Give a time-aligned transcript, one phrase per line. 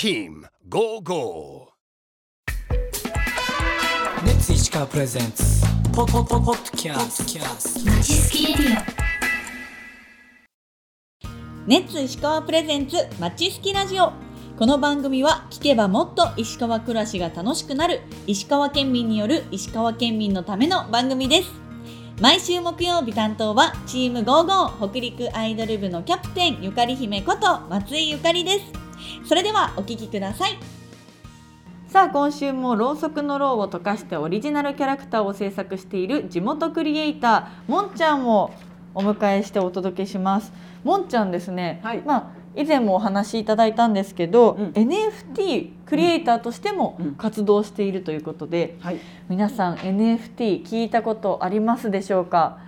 [0.00, 1.70] Team Go Go.
[4.24, 5.42] レッツ石川プレゼンツ
[5.92, 7.26] ポポポポッキャス。
[7.26, 8.76] キャストちすきレディ
[11.66, 14.12] ネッツ石川プレゼンツまちすきラジオ。
[14.56, 21.50] この番組は聞けばもっと石川暮らしが楽しくなる石川県民による石川県民のための番組です。
[22.20, 28.77] 毎週木曜日担当はチーム55北陸アイドル部のキャプテンゆかり姫こと松井ゆかりです。
[29.24, 30.58] それではお聞きください。
[31.88, 38.52] さあ今週もろうそくのろうを溶かしてオリジナルキャラクターを制作している地元クリエイターもんちゃんを
[38.94, 40.52] お迎えしてお届けします。
[40.84, 42.02] もんちゃんですね、はい。
[42.04, 44.66] まあ以前もお話しいただいたんですけど、うん。
[44.70, 47.14] NFT クリエイターとしてもうん。
[47.14, 48.98] 活動しているということで、はい。
[49.28, 52.58] 皆さん NFT 聞いたことありますでしょうか？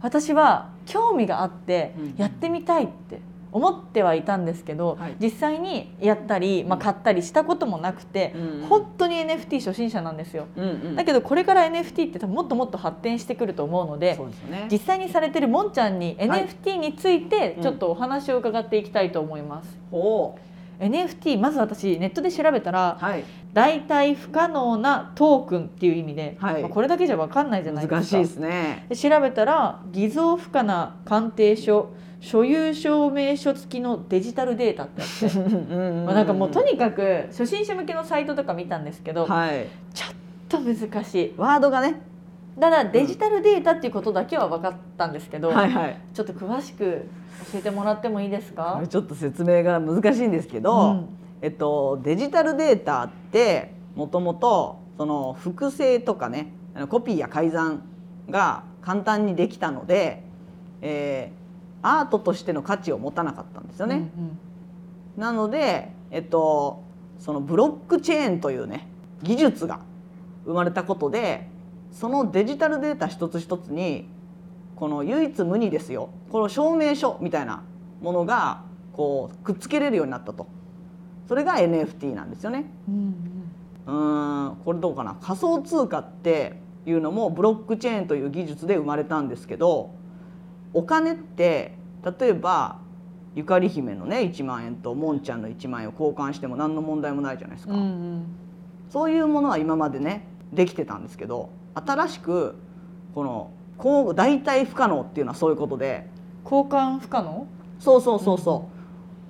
[0.00, 2.14] 私は興味があってうん。
[2.16, 3.20] やってみたいって
[3.52, 10.46] 思ってはいたんですけど、はい実際にやったり、まあ、買ったりしたこともなくて、うん本当に NFT 初心者なんですよ。
[10.56, 14.68] うんうんだけどこれから NFT って多分もっともっと発展してくると思うのでね。
[14.70, 19.78] 実際にされてるもんちゃんにはい NFT についてうんちょっとお話を伺っていきたいと思います。
[19.92, 20.36] お
[20.78, 23.24] NFT まず私ネットで調べたら、はい。
[23.52, 28.86] 代替不可能なトークンっていう意味で、はいまあこれだけじゃ分かんないじゃないですか難しいですね。
[28.88, 35.36] で調べたら偽造不可な鑑定書所有証明書付きのデジタルデータってあって
[36.04, 39.66] まあなんかもうとにかく初心者向けのサイトとか見たんですけど、はい。
[39.94, 40.10] ちょっ
[40.48, 42.02] と難しいワードがね。
[42.60, 46.00] ただデジタルデータっていうことだけは分かったんですけど、はいはい。
[46.12, 47.06] ちょっと詳しく
[47.52, 48.82] 教えてもらってもいいですか？
[48.86, 51.08] ちょっと説明が難しいんですけど、うん
[51.40, 56.52] えっとデジタルデータってもともとその複製とかね
[56.90, 57.82] コピーや改ざん
[58.28, 60.22] が簡単にできたので、
[60.82, 61.39] えー
[61.82, 63.96] アートとしての価値を持たなかったんですよね。
[63.96, 64.38] うん
[65.16, 66.84] なので、えっと、
[67.18, 68.88] そのブロックチェーンというね
[69.22, 69.80] 技術が
[70.46, 71.48] 生まれたことで
[71.90, 74.08] そのデジタルデータ一つ一つに
[74.76, 77.64] この唯一無二ですよこの証明書みたいな
[78.00, 78.62] ものが
[78.92, 80.46] こうくっつけれるようになったと
[81.28, 82.72] それが NFT なんですよね。
[82.88, 83.52] うんうん
[83.86, 85.16] うーんこれどうかな？
[85.20, 89.90] 仮想通貨っていうのもブロックチェーンという技術で生まれたんですけど
[90.72, 92.78] お金って例えば
[93.34, 98.26] ゆかり姫のね1万円ともんちゃんの1万円を交換しても何の問題もないじゃないですか、うんうん。
[98.88, 102.56] そういうものは今までねできてたんですけど新しく
[103.14, 106.08] このこう代替不可能っていうのはそういうことで。
[106.42, 107.46] 交換不可能？
[107.78, 108.68] そうそうそうそ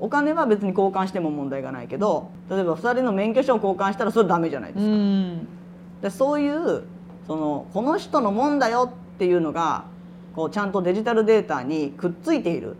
[0.00, 4.92] う、お金は別に交換しても問題がないけど例えば2人の免許証を交換したらそれダメじゃないですか。
[4.92, 5.48] ん。
[6.02, 6.84] でそういう
[7.26, 9.84] そのこの人のもんだよっていうのが
[10.34, 12.76] こうちゃんとデジタルデータにくっついている。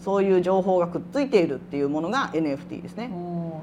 [0.00, 3.10] そういう情報がくっついているっていうものが NFT ですね。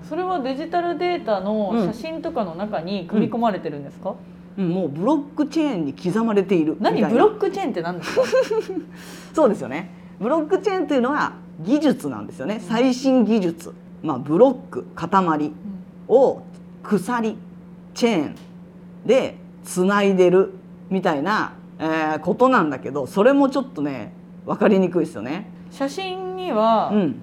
[0.10, 4.16] それはデジタルデータの写真とかの中に組み込まれてるんですか、
[4.58, 4.68] うん。
[4.70, 8.24] もうブロックチェーンに刻まれている何ブロックチェーンって何ですか？
[9.34, 9.90] そうですよね。
[10.20, 11.32] ブロックチェーンというのは
[11.62, 12.60] 技術なんですよね。
[12.60, 15.52] 最新技術、まあ、ブロック塊
[16.10, 16.42] を
[16.84, 17.38] 鎖
[17.94, 18.36] チェーン
[19.06, 20.52] でつないでる
[20.90, 24.14] みたいな、えーことなんだけどそれもちょっとね
[24.46, 25.48] 分かりにくいですよね。
[25.72, 27.22] 写真にはうん。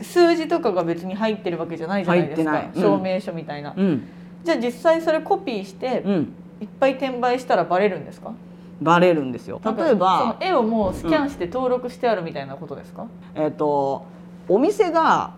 [0.00, 2.80] 数字とかが別に入ってるわけじゃないじゃないですか、うん。
[2.80, 4.04] 証明書みたいな、うん。
[4.44, 8.32] じゃあ実際それコピーしてうん、いっぱい転売したらバレるんですか？
[8.80, 9.60] バレるんですよ。
[9.64, 14.06] 例えばその絵をもうスキャンして登録してあるみたいなことですか、えっ、と
[14.48, 15.32] お店が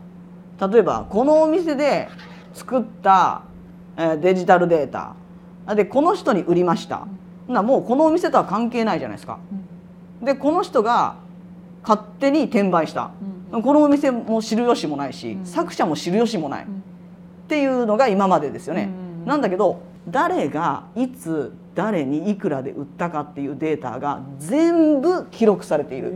[0.61, 2.09] 例えばこのお店で
[2.53, 3.45] 作った、
[3.97, 5.15] えーデジタルデータ。
[5.75, 7.07] でこの人に売りました、ほ
[7.51, 9.39] なもうこのお店とは関係ないじゃないですか。
[10.23, 11.17] でこの人が
[11.83, 13.11] 勝手に転売した、
[13.51, 16.67] このお店も知る由もないし、作者も知る由もない、っ
[17.49, 18.91] ていうのが今までですよね。
[19.25, 26.13] なんだけど誰がいつ誰にいくらで売ったかっていうデータが全部記録されている。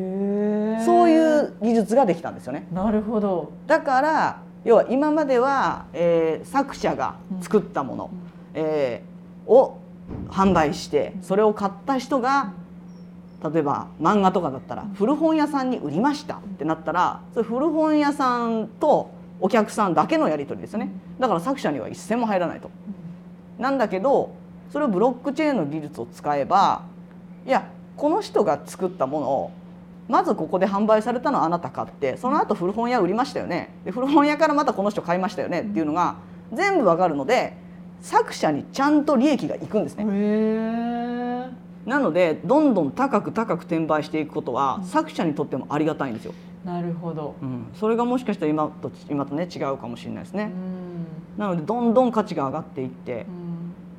[0.84, 2.66] そういう技術ができたんですよね。
[2.72, 3.52] なるほど。
[3.66, 8.10] だから要は今までは、えー作者が作ったもの、
[8.54, 9.78] えーを
[10.28, 12.52] 販売してそれを買った人が
[13.52, 19.10] 例えば漫画とかだったら古本屋さんに売りましたってなったらそれ古本屋さんと
[19.40, 20.90] お客さんだけのやり取りですよね。
[21.18, 22.70] だから作者には一銭も入らないと。
[23.58, 24.34] なんだけど
[24.70, 26.82] それをブロックチェーンの技術を使えば
[27.46, 29.50] いやこの人が作ったものを
[30.08, 33.74] まずここで販売されたのはあなた買ってその後古本屋売りましたよね。
[33.84, 36.16] で古本屋からまたこの人買いましたよねっていうのが
[36.52, 37.56] 全部わかるので
[38.04, 40.04] 作者にちゃんと利益がいくんですね。
[41.86, 46.34] なのでどんどん高く高く転売していくことは、作者にとってもありがたいんですよ、
[46.66, 47.34] なるほど。
[47.40, 50.52] うん、それがもしかしたら今と今とね違うかもしれないですね、
[51.36, 51.40] うん。
[51.40, 53.24] なのでどんどん価値が上がっていって。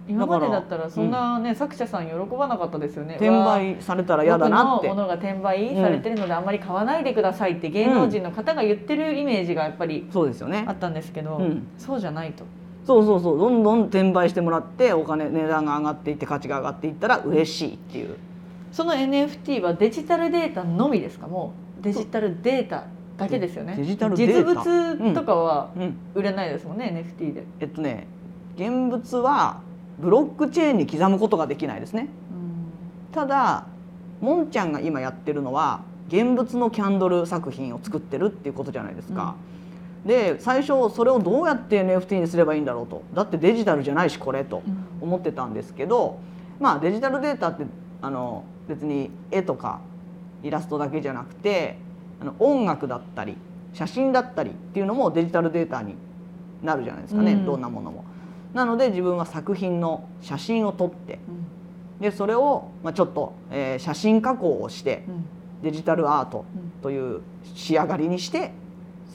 [0.07, 0.13] うん。
[0.13, 3.15] 今までだったらそんなね、作者さん喜ばなかったですよね。
[3.15, 4.87] 転売されたら嫌だなって。
[4.87, 10.63] 僕のものが転売されてるのであんまり買わないでくださいって芸能人の方が言ってるイメージがやっぱりそうですよね。
[10.67, 11.67] あったんですけど、うん。
[11.79, 12.43] そうじゃないと。
[12.85, 13.37] そうそうそう。
[13.37, 18.15] どんどん転売してもらってお金値段が上がっていって価値が上がっていったら嬉しいっていう。
[18.71, 21.27] その NFT はデジタルデータのみですか？
[21.27, 22.85] もうデジタルデータ
[23.17, 23.75] だけですよね。
[23.77, 24.59] デジタルデータ。
[24.61, 25.97] 実物とかはうん。
[26.13, 28.07] 売れないですもんね、NFT で、えっとね
[28.55, 29.61] 現物は
[29.97, 32.09] ブロックチェーンに刻むことができないですね。
[33.11, 33.65] ただ
[34.21, 39.35] もんちゃんが今やってるのは現物のキャンドル作品を作ってるっていうことじゃないですか、
[40.05, 43.01] で最初それをどうやって NFT にすればいいんだろうと。
[43.13, 44.61] だってデジタルじゃないしこれと
[45.01, 46.19] 思ってたんですけど
[46.59, 47.65] まあデジタルデータって
[48.01, 49.81] あの別に絵とか
[50.43, 51.77] イラストだけじゃなくて
[52.21, 53.35] あの音楽だったり
[53.73, 55.95] 写真だったりっていうのもデジタルデータに
[56.61, 57.45] なるじゃないですかね、うん。
[57.45, 58.05] どんなものも。
[58.53, 61.19] なので自分は作品の写真を撮って
[61.99, 65.03] でそれを、まあ、ちょっと、えー写真加工をして
[65.61, 66.45] デジタルアート
[66.81, 67.21] という
[67.55, 68.51] 仕上がりにして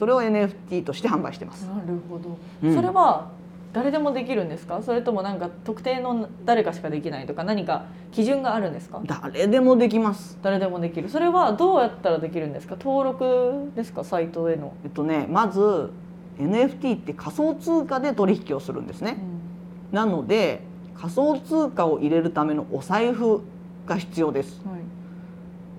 [0.01, 1.67] それを NFT として販売してます。
[1.67, 2.73] なるほど、うん。
[2.75, 3.29] それは
[3.71, 4.81] 誰でもできるんですか？
[4.81, 8.99] それともなんか特定の誰かしかできないとか何か基準があるんですか？
[9.05, 10.39] 誰でもできます。
[10.41, 11.07] 誰でもできる。
[11.07, 12.77] それはどうやったらできるんですか？
[12.77, 14.03] 登録ですか？
[14.03, 15.91] サイトへの、えっとねまず
[16.39, 19.17] NFT って仮想通貨で取引をするんですね。
[19.91, 20.63] なので
[20.97, 23.43] 仮想通貨を入れるためのお財布
[23.85, 24.63] が必要です。
[24.65, 24.79] はい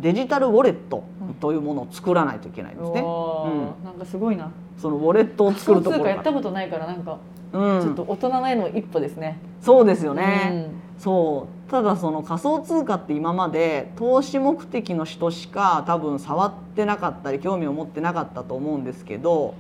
[0.03, 1.05] デジタルウォレット
[1.41, 3.01] というものを作らないといけないんですね。
[3.01, 4.51] うわーなんかすごいな。
[4.77, 7.19] そのウォレットを仮作る想通貨やところが、ったことないからなんか
[7.53, 10.71] うん、ちょっと大人への一歩ですね、そうですよね。
[10.99, 11.71] そう。
[11.71, 19.55] ただその仮想通貨って今まで投資目的の人しか多分触ってなかったり興味を持ってなかったと思うんですけど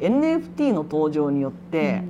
[0.00, 2.02] NFT の登場によって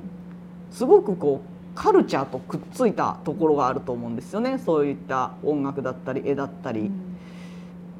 [0.71, 4.59] すごくこうカルチャーとくっついたところがあると思うんですよね。
[4.59, 6.91] そういった音楽だったり絵だったり。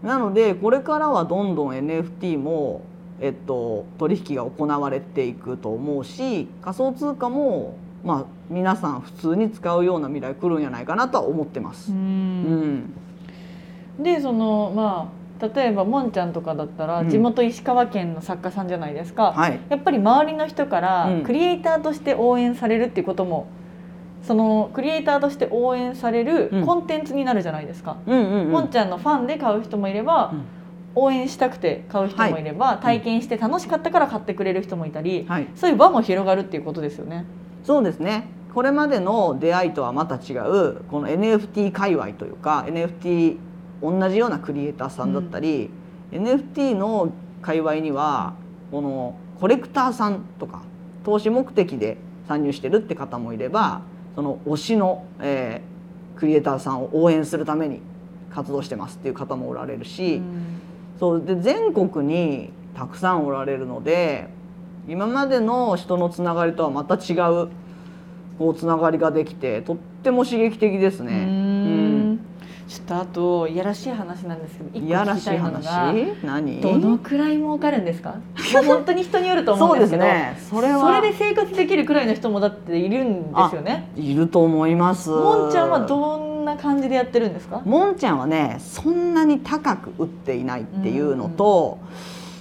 [0.03, 2.83] なのでこれからはどんどん NFT も、
[3.21, 11.93] えっと、取引が行われていくと思うし仮想通貨も、まあ、皆さん普通に使うような未来来るんじゃないかなとは思ってます。
[11.93, 12.75] ううん。
[12.75, 12.95] ん
[14.01, 15.23] でそのまあ
[15.55, 17.11] 例えばもんちゃんとかだったら、うん。
[17.11, 21.23] 地元石川県の作家さんじゃないですか、はい、やっぱり周りの人からうん。
[21.25, 23.49] クリエイターとして応援されるっていうことも、
[24.23, 26.67] そのクリエイターとして応援されるうん。
[26.67, 27.97] コンテンツになるじゃないですか。
[28.07, 28.53] うんうんうん。
[28.53, 30.45] もんちゃんのファンで買う人もいれば、うん。
[30.95, 37.25] 応援したくて買う人もいれば、体験して楽しかったから買ってくれる人もいたり、はい、そういう輪も広がるっていうことですよね。
[37.65, 38.29] そうですね。
[38.55, 43.39] これまでの出会いとはまた違うこの NFT 界隈というか NFT
[43.81, 45.71] 同じようなクリエイターさんだったり、
[46.13, 48.35] NFT の界隈には
[48.71, 50.63] このコレクターさんとか
[51.05, 51.97] 投資目的で
[52.29, 53.83] 参入してるって方もいれば
[54.15, 55.73] その推しの、えー
[56.15, 57.81] クリエイターさんを応援するために
[58.31, 60.23] 活動してますっていう方もおられるし、
[61.01, 64.29] そうで全国にたくさんおられるので
[64.87, 67.49] 今までの人のつながりとはまた違う
[68.39, 71.42] こうつながりができてとっても刺激的ですうね。
[72.73, 76.17] んちょっとあといやらしい話なんですけど一個いやらしい聞きたいのが話？
[76.25, 76.61] 何？
[76.61, 78.15] どのくらい儲かるんですか？
[78.67, 80.37] 本当に人によると思そううんでけどね。
[80.51, 83.91] それはそれで生活できるくらいの人もだっているんですよね。
[83.97, 85.11] いると思います。
[85.11, 87.61] もんちゃんはどんな感じでやってるんですか？
[87.65, 91.79] もんちゃんはねそんなに高く売っていないっていうのと、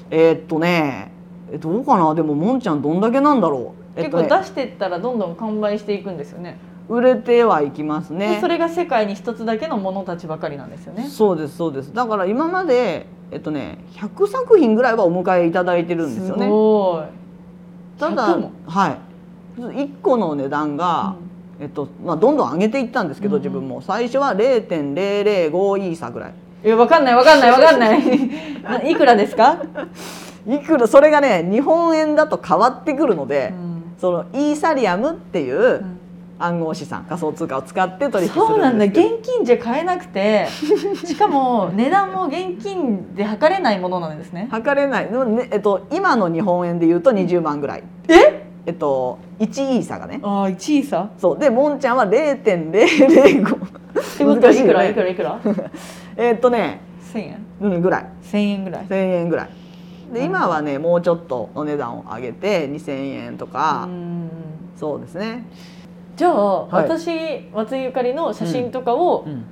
[0.10, 1.12] えーっとね
[1.51, 2.15] えどうかな？
[2.15, 6.58] でももんちゃんどんだけなんだろう、えっ結とね構出していったらどんどん完売していくんですよね
[6.91, 11.07] 売れてはいきますでねそれが世界に一つだけのものたちばかりなんですよね。
[11.07, 11.93] そうですそうです。
[11.93, 16.50] だから今までえっとね100作品ぐらいはお迎えいただいてるんですよね。
[16.50, 18.00] ごい。
[18.00, 18.51] ただ100も？
[18.67, 18.98] はい。
[19.57, 21.15] 1個の値段が、
[21.62, 23.41] えっとまあ、どんどん上げていったんですけど、うん。
[23.41, 23.81] 自分も。
[23.81, 26.33] 最初は0.005イーサぐらい。
[26.65, 28.01] いやわかんないわかんないわかんない。
[28.63, 29.60] ないくらですか、
[30.45, 33.83] いくらそれがね日本円だと変わってくるので、うん。
[33.98, 35.86] そのイーサリアムっていう
[36.43, 38.86] 暗号資産仮想通貨を使って取引するそうなんだ。
[38.86, 40.48] 現金じゃ買えなくて
[41.05, 44.48] しかも値段も現金で測れないものなんですね。
[44.51, 45.07] 測れない。
[45.10, 47.83] でもね、えっと、今の日本円で言うと20万ぐらい。
[48.07, 48.43] え？
[48.65, 50.19] えっと1イーサがね。
[50.24, 51.39] ああ1位差そう。
[51.39, 54.88] でもんちゃんは0.005ってことはいくら？
[54.88, 55.10] いくら？
[55.10, 55.39] いくら？
[56.17, 56.81] えっとね、
[57.13, 57.45] 1000円。
[57.62, 58.05] うん、ぐらい。
[58.24, 58.86] 1000円ぐらい。
[58.86, 59.50] 1000円ぐらい。
[60.13, 64.29] で今はねもうちょっとお値段を上げて2000円とか、うん。
[64.75, 65.45] そうですね、
[66.22, 66.84] じゃあ、はい。
[66.84, 69.44] 私松井ゆかりの写真とかをうん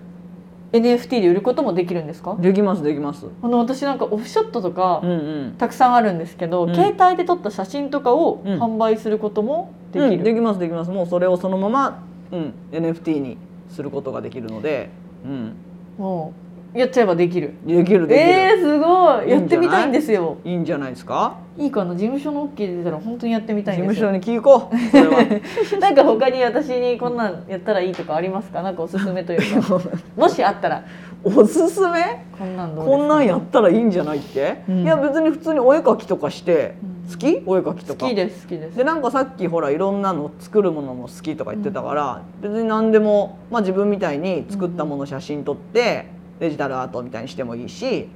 [0.71, 2.35] NFT で売ることもできるんですか？
[2.39, 3.25] できますできます。
[3.41, 5.15] あの私なんかオフショットとかうんう
[5.47, 5.55] ん。
[5.57, 6.75] たくさんあるんですけど、うん。
[6.75, 8.61] 携帯で撮った写真とかをうん。
[8.61, 10.91] 販売することもできる、うんできますできます。
[10.91, 13.37] もうそれをそのまま、うん、NFT に
[13.71, 14.91] することができるので、
[15.25, 15.55] うん、
[15.97, 17.55] もうやっちゃえばできる。
[17.65, 19.29] できるできる、えー、すごい。
[19.29, 20.37] やってみたいんですよ。
[20.43, 21.37] いいんじゃないですか？
[21.57, 24.07] いいかな事務所の OK 出たら本当にやってみた事いんですよ。
[24.07, 28.61] 務所に聞こう なんか他に私にこんなんやったらいいとかありますか？
[28.61, 29.79] なんかおすすめというか。
[30.15, 30.83] もしあったら。
[31.23, 32.23] おすすめ？
[32.37, 34.83] こんなんこんなんやったらいいんじゃないって、うん。
[34.83, 36.75] いや別に普通にお絵描きとかして、
[37.07, 37.11] うん。
[37.11, 37.43] 好き？
[37.47, 38.05] お絵描きとか。
[38.05, 38.77] 好きです好きです。
[38.77, 48.07] でなんかさっきほらいろんなの作るものも好きとか言ってたから、別に何でも、まあ、自分みたいに作ったもの写真撮ってデジタルアートみたいにしてもいいし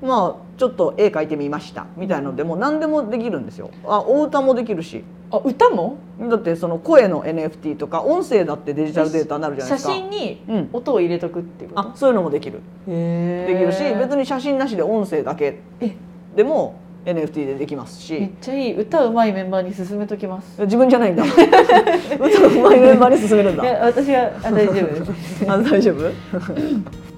[0.00, 3.70] まあちょっと絵描いてみましたみたいなのでも何でもできるんですよ。
[3.84, 5.02] あお歌もできるし。
[5.30, 5.98] あ歌も？
[6.30, 9.92] だってその声の NFT とか音声だってデジタルデータになるじゃない写ですか。
[9.92, 10.70] 真にうん。
[10.72, 11.88] 音を入れとくっていうこと？
[11.90, 12.60] あそういうのもできる。
[12.88, 15.58] へできるし別にに写真なしで音声だけ。
[15.80, 15.94] え？
[16.36, 18.80] でも NFT でできますめっしちゃいい。
[18.80, 20.60] 歌うまいメンバーに勧めときます。
[20.62, 21.24] 自分じゃないんだ。
[21.26, 23.64] 歌うまいメンバーに進めるんだ。
[23.64, 25.44] いや私はあ大丈夫です。
[25.50, 26.08] あ大丈夫？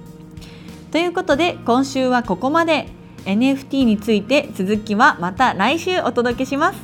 [0.91, 2.89] ということで今週はここまで。
[3.25, 6.79] NFT について続きはまた来週お届けします。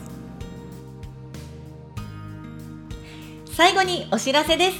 [3.52, 4.76] 最後にお知らせです。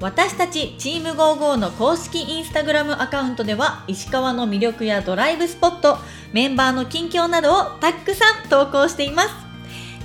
[0.00, 5.96] 私たちチーム55の公式インスタグラムアカウントでは石川の魅力やドライブスポット
[6.34, 9.28] メンバーの近況などをたくさん投稿しています。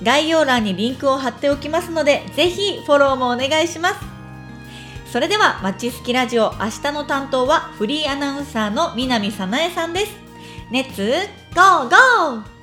[0.03, 4.10] 概要欄にリンクを貼っておきますのでぜひフォローもお願いします。
[5.11, 10.15] それではマッチスキラジオ明日の担当はフリーアナウンサーの南さなえさんです。
[10.71, 11.11] レッツ
[11.53, 12.60] ゴーゴー